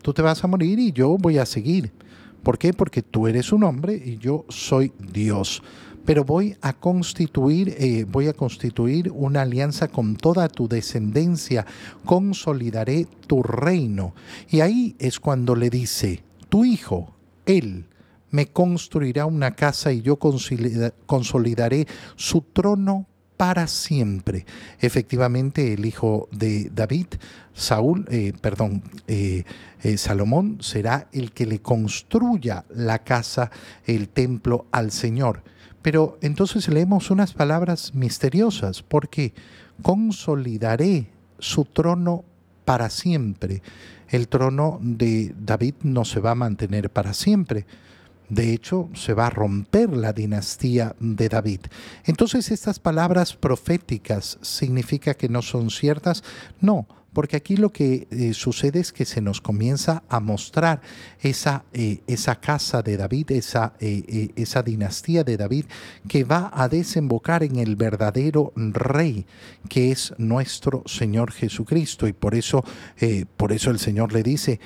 tú 0.01 0.13
te 0.13 0.21
vas 0.21 0.43
a 0.43 0.47
morir 0.47 0.79
y 0.79 0.91
yo 0.91 1.17
voy 1.17 1.37
a 1.37 1.45
seguir. 1.45 1.91
¿Por 2.43 2.57
qué? 2.57 2.73
Porque 2.73 3.01
tú 3.01 3.27
eres 3.27 3.51
un 3.51 3.63
hombre 3.63 3.93
y 3.93 4.17
yo 4.17 4.45
soy 4.47 4.93
Dios 5.11 5.61
pero 6.09 6.23
voy 6.23 6.55
a 6.61 6.73
constituir, 6.73 7.75
eh, 7.77 8.03
voy 8.09 8.27
a 8.27 8.33
constituir 8.33 9.11
una 9.13 9.43
alianza 9.43 9.89
con 9.89 10.15
toda 10.15 10.47
tu 10.47 10.67
descendencia, 10.67 11.67
consolidaré 12.03 13.05
tu 13.27 13.43
reino. 13.43 14.15
Y 14.49 14.61
ahí 14.61 14.95
es 14.97 15.19
cuando 15.19 15.55
le 15.55 15.69
dice, 15.69 16.23
tu 16.49 16.65
hijo, 16.65 17.13
él, 17.45 17.85
me 18.31 18.47
construirá 18.47 19.27
una 19.27 19.51
casa 19.51 19.91
y 19.91 20.01
yo 20.01 20.17
consolidaré 20.17 21.87
su 22.15 22.41
trono 22.41 23.05
para 23.39 23.67
siempre. 23.67 24.45
Efectivamente, 24.81 25.71
el 25.71 25.85
hijo 25.85 26.27
de 26.29 26.69
David, 26.75 27.07
Saúl, 27.53 28.05
eh, 28.11 28.33
perdón, 28.41 28.83
eh, 29.07 29.45
Salomón, 29.95 30.57
será 30.59 31.07
el 31.13 31.31
que 31.31 31.45
le 31.45 31.61
construya 31.61 32.65
la 32.67 32.99
casa, 32.99 33.49
el 33.85 34.09
templo 34.09 34.65
al 34.71 34.91
Señor. 34.91 35.41
Pero 35.81 36.17
entonces 36.21 36.67
leemos 36.67 37.11
unas 37.11 37.31
palabras 37.31 37.95
misteriosas, 37.95 38.83
porque 38.83 39.33
consolidaré 39.83 41.07
su 41.37 41.63
trono 41.63 42.25
para 42.65 42.89
siempre. 42.89 43.61
El 44.09 44.27
trono 44.27 44.79
de 44.81 45.33
David 45.39 45.75
no 45.83 46.03
se 46.03 46.19
va 46.19 46.31
a 46.31 46.35
mantener 46.35 46.89
para 46.89 47.13
siempre. 47.13 47.65
De 48.29 48.53
hecho, 48.53 48.89
se 48.93 49.13
va 49.13 49.27
a 49.27 49.31
romper 49.31 49.89
la 49.89 50.13
dinastía 50.13 50.95
de 50.99 51.29
David. 51.29 51.61
Entonces, 52.05 52.51
estas 52.51 52.79
palabras 52.79 53.35
proféticas 53.35 54.37
significa 54.41 55.15
que 55.15 55.29
no 55.29 55.41
son 55.41 55.71
ciertas? 55.71 56.23
No, 56.61 56.87
porque 57.13 57.37
aquí 57.37 57.57
lo 57.57 57.71
que 57.71 58.07
eh, 58.11 58.33
sucede 58.33 58.79
es 58.79 58.93
que 58.93 59.05
se 59.05 59.21
nos 59.21 59.41
comienza 59.41 60.03
a 60.09 60.19
mostrar 60.19 60.81
esa, 61.19 61.65
eh, 61.73 62.01
esa 62.07 62.39
casa 62.39 62.81
de 62.81 62.97
David, 62.97 63.31
esa, 63.31 63.73
eh, 63.79 64.29
esa 64.35 64.61
dinastía 64.61 65.23
de 65.23 65.37
David, 65.37 65.65
que 66.07 66.23
va 66.23 66.51
a 66.53 66.69
desembocar 66.69 67.43
en 67.43 67.57
el 67.57 67.75
verdadero 67.75 68.53
rey, 68.55 69.25
que 69.67 69.91
es 69.91 70.13
nuestro 70.17 70.83
Señor 70.85 71.31
Jesucristo. 71.31 72.07
Y 72.07 72.13
por 72.13 72.35
eso, 72.35 72.63
por 73.37 73.51
eso 73.51 73.71
el 73.71 73.79
Señor 73.79 74.13
le 74.13 74.23
dice, 74.23 74.59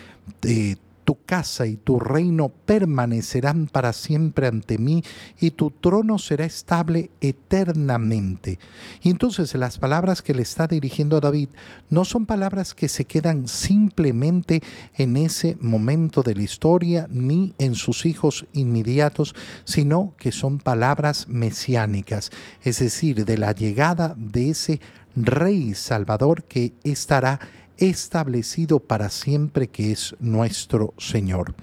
tu 1.04 1.24
casa 1.26 1.66
y 1.68 1.76
tu 1.76 2.00
reino 2.00 2.50
permanecerán 2.50 3.68
para 3.68 3.94
siempre 3.94 4.48
ante 4.48 4.78
mí 4.78 5.04
y 5.40 5.52
tu 5.52 5.72
trono 5.72 6.18
será 6.18 6.46
estable 6.46 7.12
eternamente. 7.22 8.60
Y 9.02 9.10
entonces 9.10 9.54
las 9.56 9.78
palabras 9.78 10.22
que 10.22 10.34
le 10.34 10.42
está 10.42 10.68
dirigiendo 10.68 11.18
a 11.18 11.22
David 11.22 11.50
no 11.90 12.06
son 12.06 12.26
palabras 12.26 12.74
que 12.74 12.88
se 12.88 13.06
quedan 13.06 13.48
simplemente 13.48 14.62
en 14.96 15.18
ese 15.18 15.58
momento 15.60 16.24
de 16.24 16.36
la 16.36 16.44
historia 16.44 17.08
ni 17.10 17.54
en 17.58 17.76
sus 17.76 18.06
hijos 18.06 18.46
inmediatos, 18.54 19.36
sino 19.64 20.14
que 20.18 20.32
son 20.32 20.60
palabras 20.60 21.28
mesiánicas, 21.28 22.32
es 22.64 22.80
decir, 22.80 23.26
de 23.26 23.38
la 23.38 23.54
llegada 23.54 24.16
de 24.18 24.50
ese 24.50 24.80
rey 25.16 25.74
salvador 25.74 26.44
que 26.44 26.74
estará 26.84 27.40
establecido 27.78 28.80
para 28.80 29.10
siempre 29.10 29.68
que 29.68 29.92
es 29.92 30.16
nuestro 30.20 30.94
Señor. 30.98 31.56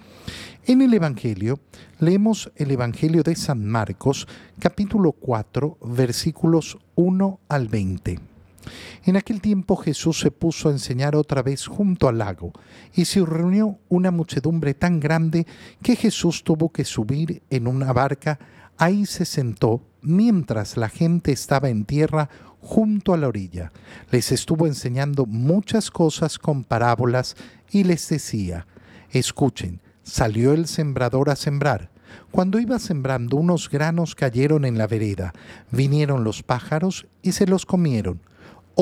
En 0.66 0.82
el 0.82 0.92
Evangelio 0.94 1.58
leemos 1.98 2.52
el 2.56 2.70
Evangelio 2.70 3.22
de 3.22 3.34
San 3.34 3.66
Marcos 3.66 4.28
capítulo 4.58 5.12
4 5.12 5.78
versículos 5.82 6.78
1 6.96 7.40
al 7.48 7.68
20. 7.68 8.20
En 9.04 9.16
aquel 9.16 9.40
tiempo 9.40 9.76
Jesús 9.76 10.20
se 10.20 10.30
puso 10.30 10.68
a 10.68 10.72
enseñar 10.72 11.16
otra 11.16 11.42
vez 11.42 11.66
junto 11.66 12.08
al 12.08 12.18
lago, 12.18 12.52
y 12.94 13.06
se 13.06 13.24
reunió 13.24 13.78
una 13.88 14.10
muchedumbre 14.10 14.74
tan 14.74 15.00
grande 15.00 15.46
que 15.82 15.96
Jesús 15.96 16.44
tuvo 16.44 16.70
que 16.70 16.84
subir 16.84 17.42
en 17.50 17.66
una 17.66 17.92
barca, 17.92 18.38
ahí 18.80 19.04
se 19.04 19.26
sentó, 19.26 19.82
mientras 20.00 20.78
la 20.78 20.88
gente 20.88 21.32
estaba 21.32 21.68
en 21.68 21.84
tierra 21.84 22.30
junto 22.60 23.12
a 23.12 23.18
la 23.18 23.28
orilla. 23.28 23.72
Les 24.10 24.32
estuvo 24.32 24.66
enseñando 24.66 25.26
muchas 25.26 25.90
cosas 25.90 26.38
con 26.38 26.64
parábolas 26.64 27.36
y 27.70 27.84
les 27.84 28.08
decía, 28.08 28.66
escuchen, 29.10 29.82
salió 30.02 30.54
el 30.54 30.66
sembrador 30.66 31.28
a 31.28 31.36
sembrar. 31.36 31.90
Cuando 32.30 32.58
iba 32.58 32.78
sembrando 32.78 33.36
unos 33.36 33.68
granos 33.68 34.14
cayeron 34.14 34.64
en 34.64 34.78
la 34.78 34.86
vereda, 34.86 35.34
vinieron 35.70 36.24
los 36.24 36.42
pájaros 36.42 37.06
y 37.20 37.32
se 37.32 37.46
los 37.46 37.66
comieron. 37.66 38.22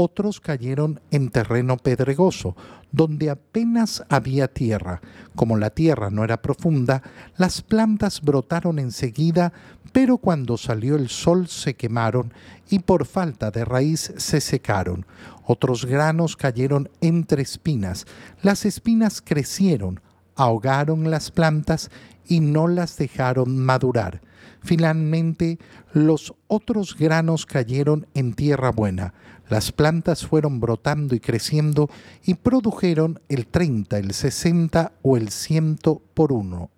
Otros 0.01 0.39
cayeron 0.39 1.01
en 1.11 1.29
terreno 1.29 1.77
pedregoso, 1.77 2.55
donde 2.93 3.31
apenas 3.31 4.05
había 4.09 4.47
tierra. 4.47 5.01
Como 5.35 5.57
la 5.57 5.71
tierra 5.71 6.09
no 6.09 6.23
era 6.23 6.41
profunda, 6.41 7.03
las 7.37 7.63
plantas 7.63 8.21
brotaron 8.21 8.79
enseguida, 8.79 9.53
pero 9.93 10.19
cuando 10.19 10.57
salió 10.57 10.95
el 10.95 11.09
sol 11.09 11.49
se 11.49 11.75
quemaron 11.75 12.33
y 12.71 12.79
por 12.79 13.07
falta 13.07 13.51
de 13.51 13.65
raíz 13.65 14.13
se 14.19 14.41
secaron. 14.41 15.05
Otros 15.45 15.85
granos 15.85 16.37
cayeron 16.37 16.89
entre 17.01 17.43
espinas. 17.43 18.07
Las 18.41 18.67
espinas 18.67 19.21
crecieron, 19.21 19.99
ahogaron 20.37 21.11
las 21.11 21.33
plantas 21.33 21.91
y 22.25 22.39
no 22.39 22.69
las 22.69 22.99
dejaron 22.99 23.59
madurar. 23.59 24.21
Finalmente, 24.63 25.59
los 25.93 26.35
otros 26.47 26.97
granos 26.97 27.47
cayeron 27.47 28.07
en 28.15 28.35
tierra 28.35 28.71
buena. 28.71 29.15
Las 29.49 29.73
plantas 29.73 30.27
fueron 30.27 30.61
brotando 30.61 31.15
y 31.15 31.21
creciendo 31.21 31.89
y 32.25 32.35
produjeron 32.35 33.21
el 33.29 33.47
30, 33.47 33.99
el 33.99 34.13
60 34.13 34.93
o 35.03 35.17
el 35.17 35.31
ciento 35.31 36.03
por 36.15 36.33
uno. 36.33 36.71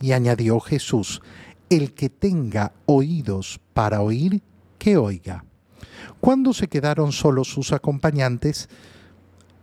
Y 0.00 0.12
añadió 0.12 0.60
Jesús, 0.60 1.20
el 1.68 1.92
que 1.92 2.08
tenga 2.08 2.72
oídos 2.86 3.60
para 3.74 4.00
oír, 4.00 4.42
que 4.78 4.96
oiga. 4.96 5.44
Cuando 6.20 6.54
se 6.54 6.68
quedaron 6.68 7.12
solos 7.12 7.48
sus 7.48 7.72
acompañantes 7.72 8.68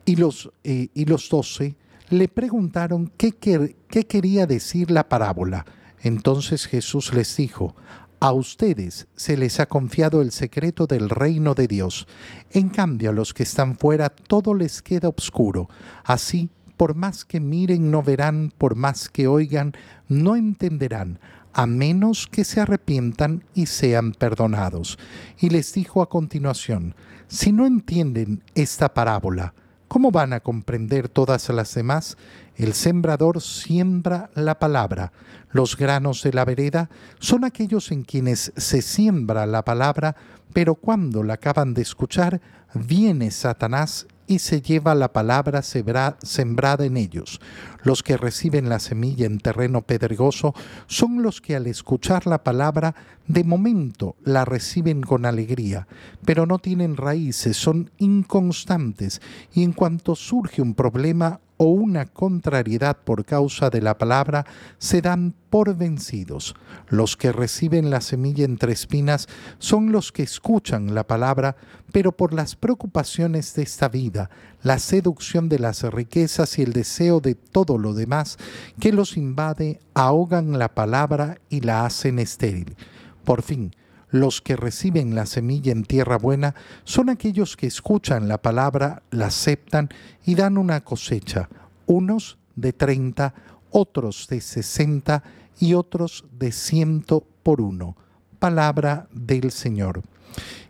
y 0.05 0.15
los, 0.15 0.51
eh, 0.63 0.89
y 0.93 1.05
los 1.05 1.29
doce, 1.29 1.75
le 2.09 2.27
preguntaron 2.27 3.11
qué, 3.17 3.31
qué 3.31 4.05
quería 4.05 4.45
decir 4.45 4.91
la 4.91 5.07
parábola. 5.07 5.65
Entonces 6.03 6.67
Jesús 6.67 7.13
les 7.13 7.35
dijo, 7.37 7.75
a 8.19 8.31
ustedes 8.31 9.07
se 9.15 9.35
les 9.35 9.59
ha 9.59 9.65
confiado 9.65 10.21
el 10.21 10.31
secreto 10.31 10.85
del 10.85 11.09
reino 11.09 11.55
de 11.55 11.67
Dios. 11.67 12.07
En 12.51 12.69
cambio, 12.69 13.09
a 13.09 13.13
los 13.13 13.33
que 13.33 13.43
están 13.43 13.77
fuera 13.77 14.09
todo 14.09 14.53
les 14.53 14.81
queda 14.81 15.09
oscuro. 15.09 15.69
Así, 16.03 16.49
por 16.77 16.95
más 16.95 17.25
que 17.25 17.39
miren, 17.39 17.89
no 17.89 18.03
verán, 18.03 18.53
por 18.57 18.75
más 18.75 19.09
que 19.09 19.27
oigan, 19.27 19.73
no 20.07 20.35
entenderán, 20.35 21.19
a 21.53 21.65
menos 21.65 22.27
que 22.27 22.43
se 22.43 22.61
arrepientan 22.61 23.43
y 23.53 23.65
sean 23.65 24.11
perdonados. 24.11 24.97
Y 25.39 25.49
les 25.49 25.73
dijo 25.73 26.01
a 26.01 26.09
continuación, 26.09 26.95
si 27.27 27.51
no 27.51 27.65
entienden 27.65 28.43
esta 28.55 28.93
parábola, 28.93 29.53
¿Cómo 29.93 30.09
van 30.09 30.33
a 30.33 30.39
comprender 30.39 31.07
todas 31.07 31.47
las 31.49 31.75
demás? 31.75 32.17
El 32.55 32.73
sembrador 32.73 33.41
siembra 33.41 34.29
la 34.35 34.59
palabra. 34.59 35.11
Los 35.51 35.75
granos 35.75 36.23
de 36.23 36.33
la 36.33 36.45
vereda 36.45 36.89
son 37.19 37.43
aquellos 37.45 37.91
en 37.91 38.03
quienes 38.03 38.53
se 38.55 38.81
siembra 38.81 39.45
la 39.45 39.63
palabra, 39.63 40.15
pero 40.53 40.75
cuando 40.75 41.23
la 41.23 41.35
acaban 41.35 41.73
de 41.73 41.81
escuchar, 41.81 42.41
viene 42.75 43.31
Satanás 43.31 44.07
y 44.27 44.39
se 44.39 44.61
lleva 44.61 44.95
la 44.95 45.11
palabra 45.11 45.61
sembrada 45.61 46.85
en 46.85 46.97
ellos. 46.97 47.41
Los 47.83 48.03
que 48.03 48.17
reciben 48.17 48.69
la 48.69 48.79
semilla 48.79 49.25
en 49.25 49.39
terreno 49.39 49.81
pedregoso 49.81 50.53
son 50.87 51.21
los 51.21 51.41
que 51.41 51.55
al 51.55 51.67
escuchar 51.67 52.25
la 52.25 52.43
palabra 52.43 52.95
de 53.27 53.43
momento 53.43 54.15
la 54.23 54.45
reciben 54.45 55.01
con 55.01 55.25
alegría, 55.25 55.87
pero 56.25 56.45
no 56.45 56.59
tienen 56.59 56.97
raíces, 56.97 57.57
son 57.57 57.91
inconstantes 57.97 59.21
y 59.53 59.63
en 59.63 59.73
cuanto 59.73 60.15
surge 60.15 60.61
un 60.61 60.73
problema 60.73 61.39
o 61.63 61.67
una 61.67 62.05
contrariedad 62.05 62.97
por 62.97 63.23
causa 63.23 63.69
de 63.69 63.81
la 63.81 63.97
palabra, 63.97 64.45
se 64.79 65.01
dan 65.01 65.33
por 65.49 65.75
vencidos. 65.77 66.55
Los 66.89 67.15
que 67.15 67.31
reciben 67.31 67.89
la 67.89 68.01
semilla 68.01 68.43
entre 68.43 68.73
espinas 68.73 69.27
son 69.59 69.93
los 69.93 70.11
que 70.11 70.23
escuchan 70.23 70.93
la 70.93 71.07
palabra, 71.07 71.55
pero 71.93 72.11
por 72.11 72.33
las 72.33 72.57
preocupaciones 72.57 73.55
de 73.55 73.63
esta 73.63 73.87
vida, 73.87 74.29
la 74.61 74.77
seducción 74.77 75.47
de 75.47 75.59
las 75.59 75.83
riquezas 75.83 76.59
y 76.59 76.63
el 76.63 76.73
deseo 76.73 77.21
de 77.21 77.35
todo 77.35 77.77
lo 77.77 77.93
demás 77.93 78.37
que 78.79 78.91
los 78.91 79.15
invade, 79.15 79.79
ahogan 79.93 80.59
la 80.59 80.73
palabra 80.75 81.37
y 81.49 81.61
la 81.61 81.85
hacen 81.85 82.19
estéril. 82.19 82.75
Por 83.23 83.41
fin, 83.41 83.73
Los 84.13 84.43
que 84.43 84.55
reciben 84.55 85.15
la 85.15 85.25
semilla 85.25 85.71
en 85.71 85.85
tierra 85.85 86.19
buena 86.19 86.53
son 86.83 87.09
aquellos 87.09 87.57
que 87.57 87.65
escuchan 87.65 88.27
la 88.27 88.39
palabra, 88.39 89.01
la 89.09 89.25
aceptan 89.25 89.89
y 90.23 90.35
dan 90.35 90.59
una 90.59 90.81
cosecha, 90.81 91.49
unos 91.87 92.37
de 92.55 92.73
30, 92.73 93.33
otros 93.71 94.27
de 94.29 94.39
60 94.39 95.23
y 95.59 95.73
otros 95.73 96.25
de 96.31 96.51
ciento 96.51 97.25
por 97.41 97.59
uno. 97.59 97.97
Palabra 98.37 99.07
del 99.11 99.49
Señor. 99.49 100.03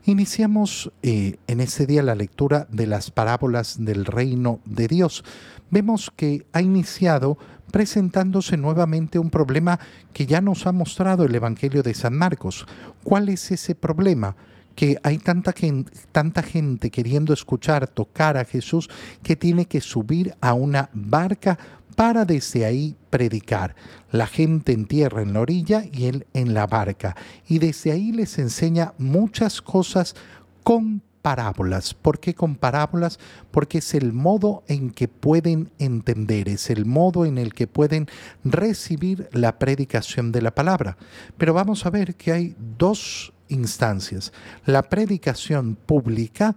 Iniciamos 0.06 0.94
eh, 1.02 1.36
en 1.48 1.60
este 1.60 1.86
día 1.86 2.02
la 2.02 2.16
lectura 2.16 2.66
de 2.72 2.88
las 2.88 3.12
parábolas 3.12 3.84
del 3.84 4.06
reino 4.06 4.62
de 4.64 4.88
Dios. 4.88 5.26
Vemos 5.74 6.12
que 6.16 6.46
ha 6.54 6.62
iniciado 6.62 7.36
presentándose 7.72 8.58
nuevamente 8.58 9.18
un 9.18 9.32
problema 9.32 9.80
que 10.14 10.28
ya 10.28 10.40
nos 10.40 10.68
ha 10.68 10.72
mostrado 10.72 11.26
el 11.26 11.34
Evangelio 11.34 11.82
de 11.82 11.96
San 11.96 12.16
Marcos. 12.16 12.68
¿Cuál 13.04 13.30
es 13.30 13.50
ese 13.52 13.74
problema? 13.74 14.36
que 14.76 14.98
hay 15.04 15.20
tanta 15.20 16.42
gente, 16.44 16.90
queriendo 16.90 17.32
escuchar, 17.32 17.88
tocar 17.88 18.38
a 18.38 18.46
Jesús, 18.46 18.90
que 19.22 19.36
tiene 19.36 19.66
que 19.66 19.82
subir 19.82 20.36
a 20.42 20.54
una 20.54 20.90
barca 20.94 21.60
para 21.96 22.26
desde 22.26 22.66
ahí 22.66 22.96
predicar. 23.12 23.76
La 24.12 24.26
gente 24.26 24.74
en 24.74 24.86
tierra 24.86 25.22
en 25.22 25.34
la 25.34 25.42
orilla 25.42 25.86
y 25.92 26.06
él 26.06 26.26
en 26.34 26.56
la 26.56 26.66
barca. 26.66 27.16
Y 27.48 27.60
desde 27.60 27.92
ahí 27.92 28.12
les 28.12 28.40
enseña 28.40 28.94
muchas 28.98 29.62
cosas 29.62 30.16
con 30.64 31.04
parábolas. 31.24 31.96
¿Por 31.96 32.20
qué 32.20 32.36
con 32.36 32.56
parábolas? 32.56 33.18
Porque 33.50 33.80
es 33.80 33.96
el 33.96 34.14
modo 34.14 34.64
en 34.68 34.92
que 34.92 35.08
pueden 35.08 35.72
entender, 35.80 36.50
es 36.50 36.70
el 36.70 36.86
modo 36.86 37.26
en 37.26 37.40
el 37.40 37.56
que 37.56 37.66
pueden 37.66 38.08
recibir 38.44 39.30
la 39.32 39.58
predicación 39.58 40.32
de 40.32 40.44
la 40.44 40.54
palabra. 40.54 40.98
Pero 41.40 41.56
vamos 41.56 41.88
a 41.88 41.90
ver 41.90 42.14
que 42.14 42.32
hay 42.32 42.56
dos 42.78 43.34
instancias. 43.48 44.34
La 44.66 44.84
predicación 44.84 45.76
pública, 45.76 46.56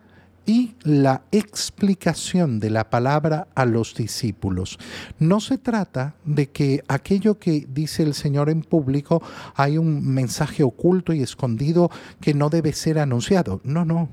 y 0.48 0.76
la 0.84 1.22
explicación 1.32 2.60
de 2.60 2.70
la 2.70 2.88
palabra 2.88 3.48
a 3.56 3.64
los 3.64 3.96
discípulos. 3.96 4.78
No 5.18 5.40
se 5.40 5.58
trata 5.58 6.14
de 6.24 6.50
que 6.50 6.84
aquello 6.86 7.38
que 7.38 7.66
dice 7.68 8.04
el 8.04 8.14
Señor 8.14 8.48
en 8.48 8.62
público 8.62 9.20
hay 9.56 9.76
un 9.76 10.06
mensaje 10.14 10.62
oculto 10.62 11.12
y 11.12 11.20
escondido 11.20 11.90
que 12.20 12.32
no 12.32 12.48
debe 12.48 12.72
ser 12.72 13.00
anunciado. 13.00 13.60
No, 13.64 13.84
no 13.84 14.08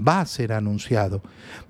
va 0.00 0.20
a 0.20 0.26
ser 0.26 0.52
anunciado. 0.52 1.22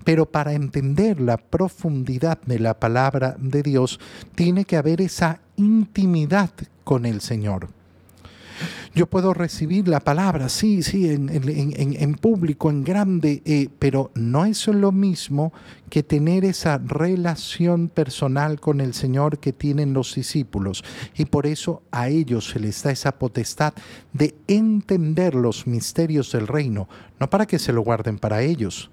Pero 0.03 0.25
para 0.25 0.53
entender 0.53 1.19
la 1.19 1.37
profundidad 1.37 2.39
de 2.45 2.59
la 2.59 2.79
palabra 2.79 3.35
de 3.39 3.63
Dios, 3.63 3.99
tiene 4.35 4.65
que 4.65 4.77
haber 4.77 5.01
esa 5.01 5.39
intimidad 5.55 6.51
con 6.83 7.05
el 7.05 7.21
Señor. 7.21 7.69
Yo 8.95 9.07
puedo 9.07 9.33
recibir 9.33 9.87
la 9.87 9.99
palabra, 9.99 10.49
sí, 10.49 10.83
sí, 10.83 11.09
en, 11.09 12.15
público, 12.15 12.69
en 12.69 12.83
grande, 12.83 13.41
eh, 13.45 13.69
pero 13.79 14.11
no 14.15 14.45
es 14.45 14.67
lo 14.67 14.91
mismo 14.91 15.53
que 15.89 16.03
tener 16.03 16.45
esa 16.45 16.77
relación 16.77 17.87
personal 17.87 18.59
con 18.59 18.81
el 18.81 18.93
Señor 18.93 19.39
que 19.39 19.53
tienen 19.53 19.93
los 19.93 20.15
discípulos. 20.15 20.83
Y 21.15 21.25
por 21.25 21.45
eso 21.45 21.83
a 21.91 22.09
ellos 22.09 22.49
se 22.49 22.59
les 22.59 22.81
da 22.83 22.91
esa 22.91 23.11
potestad 23.13 23.73
de 24.11 24.35
entender 24.47 25.35
los 25.35 25.67
misterios 25.67 26.31
del 26.31 26.47
reino, 26.47 26.87
no 27.19 27.29
para 27.29 27.45
que 27.45 27.59
se 27.59 27.73
lo 27.73 27.81
guarden 27.81 28.17
para 28.17 28.41
ellos, 28.41 28.91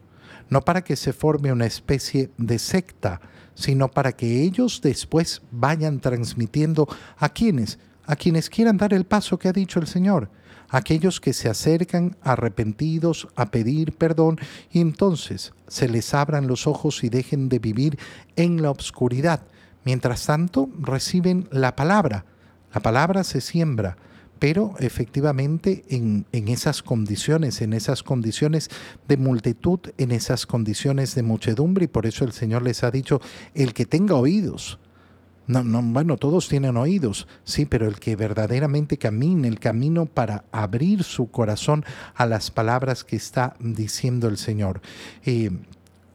no 0.50 0.62
para 0.62 0.82
que 0.82 0.96
se 0.96 1.12
forme 1.12 1.52
una 1.52 1.66
especie 1.66 2.30
de 2.36 2.58
secta, 2.58 3.20
sino 3.54 3.88
para 3.88 4.12
que 4.12 4.42
ellos 4.42 4.80
después 4.82 5.42
vayan 5.50 6.00
transmitiendo 6.00 6.88
a 7.18 7.28
quienes 7.28 7.78
a 8.10 8.16
quienes 8.16 8.50
quieran 8.50 8.76
dar 8.76 8.92
el 8.92 9.04
paso 9.04 9.38
que 9.38 9.46
ha 9.46 9.52
dicho 9.52 9.78
el 9.78 9.86
Señor, 9.86 10.30
aquellos 10.68 11.20
que 11.20 11.32
se 11.32 11.48
acercan 11.48 12.16
arrepentidos 12.22 13.28
a 13.36 13.52
pedir 13.52 13.92
perdón 13.92 14.40
y 14.72 14.80
entonces 14.80 15.52
se 15.68 15.88
les 15.88 16.12
abran 16.12 16.48
los 16.48 16.66
ojos 16.66 17.04
y 17.04 17.08
dejen 17.08 17.48
de 17.48 17.60
vivir 17.60 18.00
en 18.34 18.62
la 18.62 18.72
oscuridad. 18.72 19.42
Mientras 19.84 20.26
tanto, 20.26 20.68
reciben 20.80 21.46
la 21.52 21.76
palabra. 21.76 22.24
La 22.74 22.80
palabra 22.80 23.22
se 23.22 23.40
siembra, 23.40 23.96
pero 24.40 24.74
efectivamente 24.80 25.84
en, 25.88 26.26
en, 26.32 26.48
esas 26.48 26.82
condiciones, 26.82 27.62
en 27.62 27.72
esas 27.74 28.02
condiciones 28.02 28.70
de 29.06 29.18
multitud, 29.18 29.78
en 29.98 30.10
esas 30.10 30.46
condiciones 30.46 31.14
de 31.14 31.22
muchedumbre, 31.22 31.84
y 31.84 31.88
por 31.88 32.06
eso 32.06 32.24
el 32.24 32.32
Señor 32.32 32.62
les 32.62 32.82
ha 32.82 32.90
dicho, 32.90 33.20
el 33.54 33.72
que 33.72 33.86
tenga 33.86 34.16
oídos, 34.16 34.80
no, 35.50 35.64
no, 35.64 35.82
bueno, 35.82 36.16
todos 36.16 36.48
tienen 36.48 36.76
oídos, 36.76 37.26
sí, 37.42 37.66
pero 37.66 37.88
el 37.88 37.98
que 37.98 38.14
verdaderamente 38.14 38.98
camine 38.98 39.48
el 39.48 39.58
camino 39.58 40.06
para 40.06 40.44
abrir 40.52 41.02
su 41.02 41.28
corazón 41.30 41.84
a 42.14 42.24
las 42.26 42.52
palabras 42.52 43.02
que 43.02 43.16
está 43.16 43.54
diciendo 43.58 44.28
el 44.28 44.36
Señor. 44.36 44.80
Eh, 45.24 45.50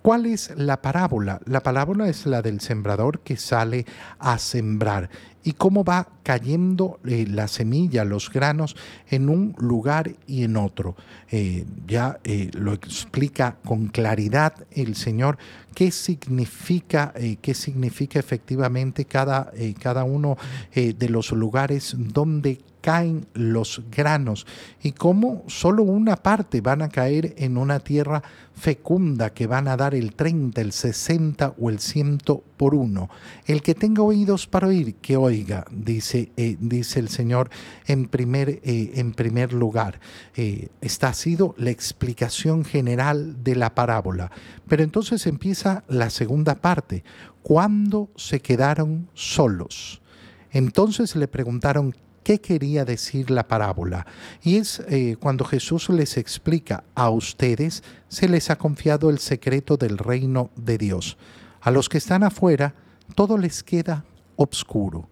¿Cuál 0.06 0.28
es 0.28 0.54
la 0.56 0.84
parábola? 0.84 1.42
La 1.46 1.64
parábola 1.64 2.08
es 2.08 2.28
la 2.28 2.44
del 2.44 2.62
sembrador 2.62 3.22
que 3.22 3.38
sale 3.38 3.88
a 4.20 4.38
sembrar 4.38 5.10
y 5.44 5.54
cómo 5.54 5.84
va 5.84 6.08
cayendo 6.22 7.00
eh, 7.06 7.26
la 7.28 7.48
semilla, 7.48 8.06
los 8.06 8.32
granos 8.32 8.76
en 9.10 9.30
un 9.30 9.56
lugar 9.58 10.12
y 10.28 10.44
en 10.44 10.58
otro. 10.58 10.96
Eh, 11.32 11.66
ya 11.88 12.20
eh, 12.24 12.52
lo 12.54 12.74
explica 12.74 13.58
con 13.66 13.88
claridad 13.88 14.54
el 14.70 14.96
Señor 14.96 15.40
qué 15.74 15.90
significa, 15.90 17.12
qué 17.42 17.54
significa 17.56 18.20
efectivamente 18.20 19.06
cada, 19.06 19.52
cada 19.82 20.04
uno 20.04 20.38
de 20.74 21.10
los 21.10 21.32
lugares 21.32 21.96
donde 21.98 22.62
caen 22.86 23.26
los 23.34 23.82
granos 23.90 24.46
y 24.84 24.92
cómo 24.92 25.44
solo 25.48 25.82
una 25.82 26.18
parte 26.18 26.62
van 26.62 26.84
a 26.84 26.90
caer 26.90 27.34
en 27.40 27.58
una 27.58 27.80
tierra 27.80 28.22
fecunda 28.54 29.34
que 29.34 29.48
van 29.48 29.68
a 29.68 29.76
dar 29.76 29.96
el 29.96 30.14
30, 30.14 30.62
el 30.62 30.72
60 30.72 31.56
o 31.58 31.72
el 31.72 31.80
100 31.80 32.20
por 32.58 32.76
uno. 32.76 33.10
El 33.48 33.64
que 33.64 33.74
tenga 33.74 34.04
oídos 34.04 34.46
para 34.46 34.68
oír, 34.68 34.94
que 35.02 35.18
oiga, 35.18 35.66
dice, 35.72 36.32
eh, 36.38 36.58
dice 36.60 37.00
el 37.00 37.10
Señor 37.10 37.50
en 37.88 38.08
primer, 38.08 38.62
eh, 38.64 38.92
en 38.94 39.14
primer 39.14 39.52
lugar. 39.52 40.00
Eh, 40.36 40.68
esta 40.80 41.08
ha 41.08 41.14
sido 41.16 41.56
la 41.58 41.72
explicación 41.72 42.66
general 42.66 43.44
de 43.44 43.56
la 43.56 43.74
parábola. 43.74 44.30
Pero 44.68 44.84
entonces 44.84 45.26
empieza 45.26 45.84
la 45.88 46.12
segunda 46.12 46.54
parte. 46.54 47.04
¿Cuándo 47.42 48.12
se 48.16 48.42
quedaron 48.42 49.10
solos? 49.16 50.04
Entonces 50.52 51.16
le 51.16 51.28
preguntaron, 51.28 51.96
qué 52.26 52.42
quería 52.42 52.86
decir 52.86 53.30
la 53.30 53.48
parábola. 53.48 54.08
Y 54.42 54.58
es 54.58 54.82
eh, 54.90 55.16
cuando 55.20 55.46
Jesús 55.46 55.90
les 55.90 56.18
explica, 56.18 56.84
a 56.96 57.12
ustedes 57.12 57.84
se 58.10 58.28
les 58.28 58.50
ha 58.50 58.58
confiado 58.58 59.12
el 59.12 59.20
secreto 59.20 59.78
del 59.78 60.00
reino 60.00 60.50
de 60.56 60.80
Dios. 60.80 61.18
A 61.62 61.70
los 61.70 61.88
que 61.88 62.00
están 62.00 62.24
afuera, 62.24 62.74
todo 63.14 63.38
les 63.38 63.62
queda 63.64 64.04
obscuro 64.36 65.08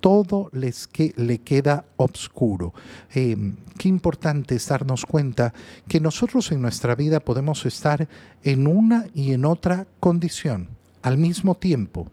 todo 0.00 0.48
les 0.54 0.86
que, 0.86 1.12
le 1.18 1.40
queda 1.40 1.84
obscuro. 1.96 2.72
Em, 3.12 3.56
qué 3.76 3.90
importante 3.90 4.54
es 4.54 4.66
darnos 4.66 5.04
cuenta 5.04 5.52
que 5.88 6.00
nosotros 6.00 6.50
en 6.52 6.62
nuestra 6.62 6.94
vida 6.94 7.20
podemos 7.20 7.66
estar 7.66 8.08
en 8.42 8.66
una 8.66 9.08
y 9.14 9.34
en 9.34 9.44
otra 9.44 9.86
condición 10.00 10.68
al 11.02 11.18
mismo 11.18 11.54
tiempo. 11.54 12.10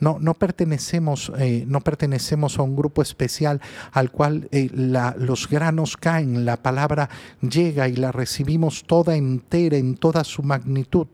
No, 0.00 0.18
no, 0.20 0.34
pertenecemos, 0.34 1.32
eh, 1.38 1.64
no 1.66 1.80
pertenecemos 1.80 2.58
a 2.58 2.62
un 2.62 2.76
grupo 2.76 3.02
especial 3.02 3.60
al 3.92 4.10
cual 4.10 4.48
eh, 4.52 4.70
los 4.72 5.48
granos 5.48 5.96
caen, 5.96 6.44
la 6.44 6.56
palabra 6.56 7.08
llega 7.40 7.88
y 7.88 7.96
la 7.96 8.12
recibimos 8.12 8.84
toda 8.84 9.16
entera, 9.16 9.76
en 9.76 9.96
toda 9.96 10.24
su 10.24 10.42
magnitud. 10.42 11.08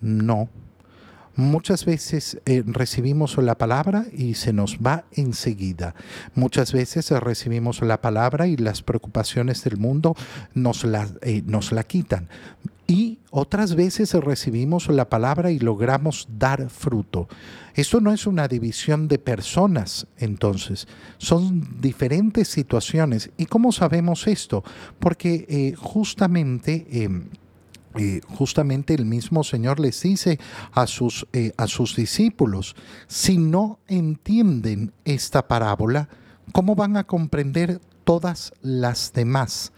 No. 0.00 0.48
Muchas 1.36 1.84
veces 1.84 2.40
eh, 2.46 2.62
recibimos 2.66 3.36
la 3.38 3.56
palabra 3.56 4.06
y 4.12 4.34
se 4.34 4.52
nos 4.52 4.78
va 4.78 5.04
enseguida. 5.12 5.94
Muchas 6.34 6.72
veces 6.72 7.10
recibimos 7.10 7.82
la 7.82 8.00
palabra 8.00 8.46
y 8.46 8.56
las 8.56 8.82
preocupaciones 8.82 9.64
del 9.64 9.76
mundo 9.76 10.14
nos 10.54 10.84
la, 10.84 11.08
nos 11.46 11.72
la 11.72 11.82
quitan. 11.84 12.28
Y 12.86 13.18
otras 13.30 13.74
veces 13.74 14.12
recibimos 14.12 14.88
la 14.88 15.08
palabra 15.08 15.50
y 15.50 15.58
logramos 15.58 16.28
dar 16.38 16.68
fruto. 16.68 17.28
Esto 17.74 18.00
no 18.00 18.12
es 18.12 18.26
una 18.26 18.46
división 18.46 19.08
de 19.08 19.18
personas, 19.18 20.06
entonces, 20.18 20.86
son 21.18 21.80
diferentes 21.80 22.48
situaciones. 22.48 23.30
¿Y 23.38 23.46
cómo 23.46 23.72
sabemos 23.72 24.26
esto? 24.26 24.62
Porque 24.98 25.46
eh, 25.48 25.74
justamente... 25.76 26.86
Eh, 27.96 28.20
justamente 28.28 28.94
el 28.94 29.04
mismo 29.04 29.44
Señor 29.44 29.78
les 29.78 30.02
dice 30.02 30.40
a 30.72 30.86
sus, 30.86 31.26
eh, 31.32 31.52
a 31.56 31.68
sus 31.68 31.94
discípulos, 31.94 32.74
si 33.06 33.38
no 33.38 33.78
entienden 33.86 34.92
esta 35.04 35.46
parábola, 35.46 36.08
¿cómo 36.52 36.74
van 36.74 36.96
a 36.96 37.04
comprender 37.04 37.80
todas 38.02 38.52
las 38.62 39.12
demás? 39.12 39.72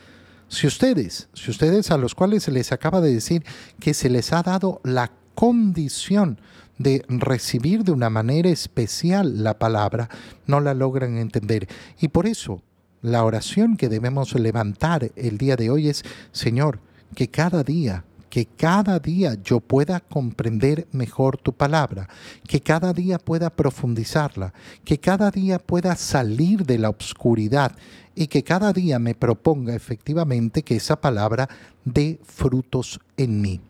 Si 0.48 0.66
ustedes, 0.66 1.28
si 1.34 1.50
ustedes 1.50 1.90
a 1.90 1.98
los 1.98 2.14
cuales 2.14 2.44
se 2.44 2.52
les 2.52 2.72
acaba 2.72 3.00
de 3.00 3.12
decir 3.12 3.44
que 3.80 3.92
se 3.92 4.08
les 4.08 4.32
ha 4.32 4.42
dado 4.42 4.80
la 4.82 5.10
condición 5.34 6.40
de 6.78 7.04
recibir 7.08 7.84
de 7.84 7.92
una 7.92 8.10
manera 8.10 8.48
especial 8.48 9.42
la 9.42 9.58
palabra, 9.58 10.08
no 10.46 10.60
la 10.60 10.72
logran 10.72 11.18
entender. 11.18 11.68
Y 12.00 12.08
por 12.08 12.26
eso 12.26 12.62
la 13.02 13.24
oración 13.24 13.76
que 13.76 13.88
debemos 13.88 14.34
levantar 14.34 15.10
el 15.16 15.36
día 15.36 15.56
de 15.56 15.70
hoy 15.70 15.88
es, 15.88 16.02
Señor, 16.32 16.80
que 17.14 17.28
cada 17.28 17.62
día 17.62 18.04
que 18.30 18.46
cada 18.46 18.98
día 18.98 19.36
yo 19.42 19.60
pueda 19.60 20.00
comprender 20.00 20.86
mejor 20.92 21.36
tu 21.38 21.52
palabra, 21.52 22.08
que 22.46 22.60
cada 22.60 22.92
día 22.92 23.18
pueda 23.18 23.50
profundizarla, 23.50 24.52
que 24.84 24.98
cada 24.98 25.30
día 25.30 25.58
pueda 25.58 25.96
salir 25.96 26.64
de 26.64 26.78
la 26.78 26.90
oscuridad 26.90 27.72
y 28.14 28.26
que 28.26 28.42
cada 28.42 28.72
día 28.72 28.98
me 28.98 29.14
proponga 29.14 29.74
efectivamente 29.74 30.62
que 30.62 30.76
esa 30.76 31.00
palabra 31.00 31.48
dé 31.84 32.18
frutos 32.24 33.00
en 33.16 33.40
mí. 33.40 33.60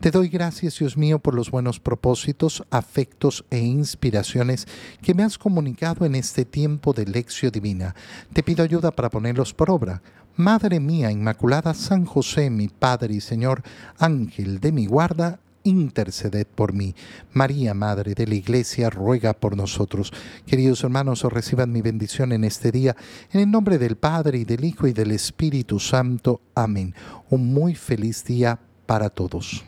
Te 0.00 0.10
doy 0.10 0.28
gracias, 0.28 0.78
Dios 0.78 0.98
mío, 0.98 1.18
por 1.18 1.34
los 1.34 1.50
buenos 1.50 1.80
propósitos, 1.80 2.62
afectos 2.70 3.44
e 3.50 3.60
inspiraciones 3.60 4.66
que 5.00 5.14
me 5.14 5.22
has 5.22 5.38
comunicado 5.38 6.04
en 6.04 6.14
este 6.14 6.44
tiempo 6.44 6.92
de 6.92 7.06
lección 7.06 7.50
divina. 7.50 7.94
Te 8.34 8.42
pido 8.42 8.62
ayuda 8.62 8.90
para 8.90 9.08
ponerlos 9.08 9.54
por 9.54 9.70
obra 9.70 10.02
Madre 10.36 10.80
mía 10.80 11.12
Inmaculada, 11.12 11.74
San 11.74 12.04
José, 12.04 12.50
mi 12.50 12.66
Padre 12.66 13.14
y 13.14 13.20
Señor, 13.20 13.62
Ángel 13.98 14.58
de 14.58 14.72
mi 14.72 14.86
guarda, 14.86 15.38
interceded 15.62 16.46
por 16.46 16.72
mí. 16.72 16.96
María, 17.32 17.72
Madre 17.72 18.14
de 18.14 18.26
la 18.26 18.34
Iglesia, 18.34 18.90
ruega 18.90 19.32
por 19.32 19.56
nosotros. 19.56 20.12
Queridos 20.44 20.82
hermanos, 20.82 21.22
reciban 21.22 21.70
mi 21.70 21.82
bendición 21.82 22.32
en 22.32 22.42
este 22.42 22.72
día, 22.72 22.96
en 23.32 23.42
el 23.42 23.50
nombre 23.50 23.78
del 23.78 23.94
Padre 23.94 24.38
y 24.38 24.44
del 24.44 24.64
Hijo 24.64 24.88
y 24.88 24.92
del 24.92 25.12
Espíritu 25.12 25.78
Santo. 25.78 26.40
Amén. 26.56 26.96
Un 27.30 27.54
muy 27.54 27.76
feliz 27.76 28.24
día 28.24 28.58
para 28.86 29.10
todos. 29.10 29.64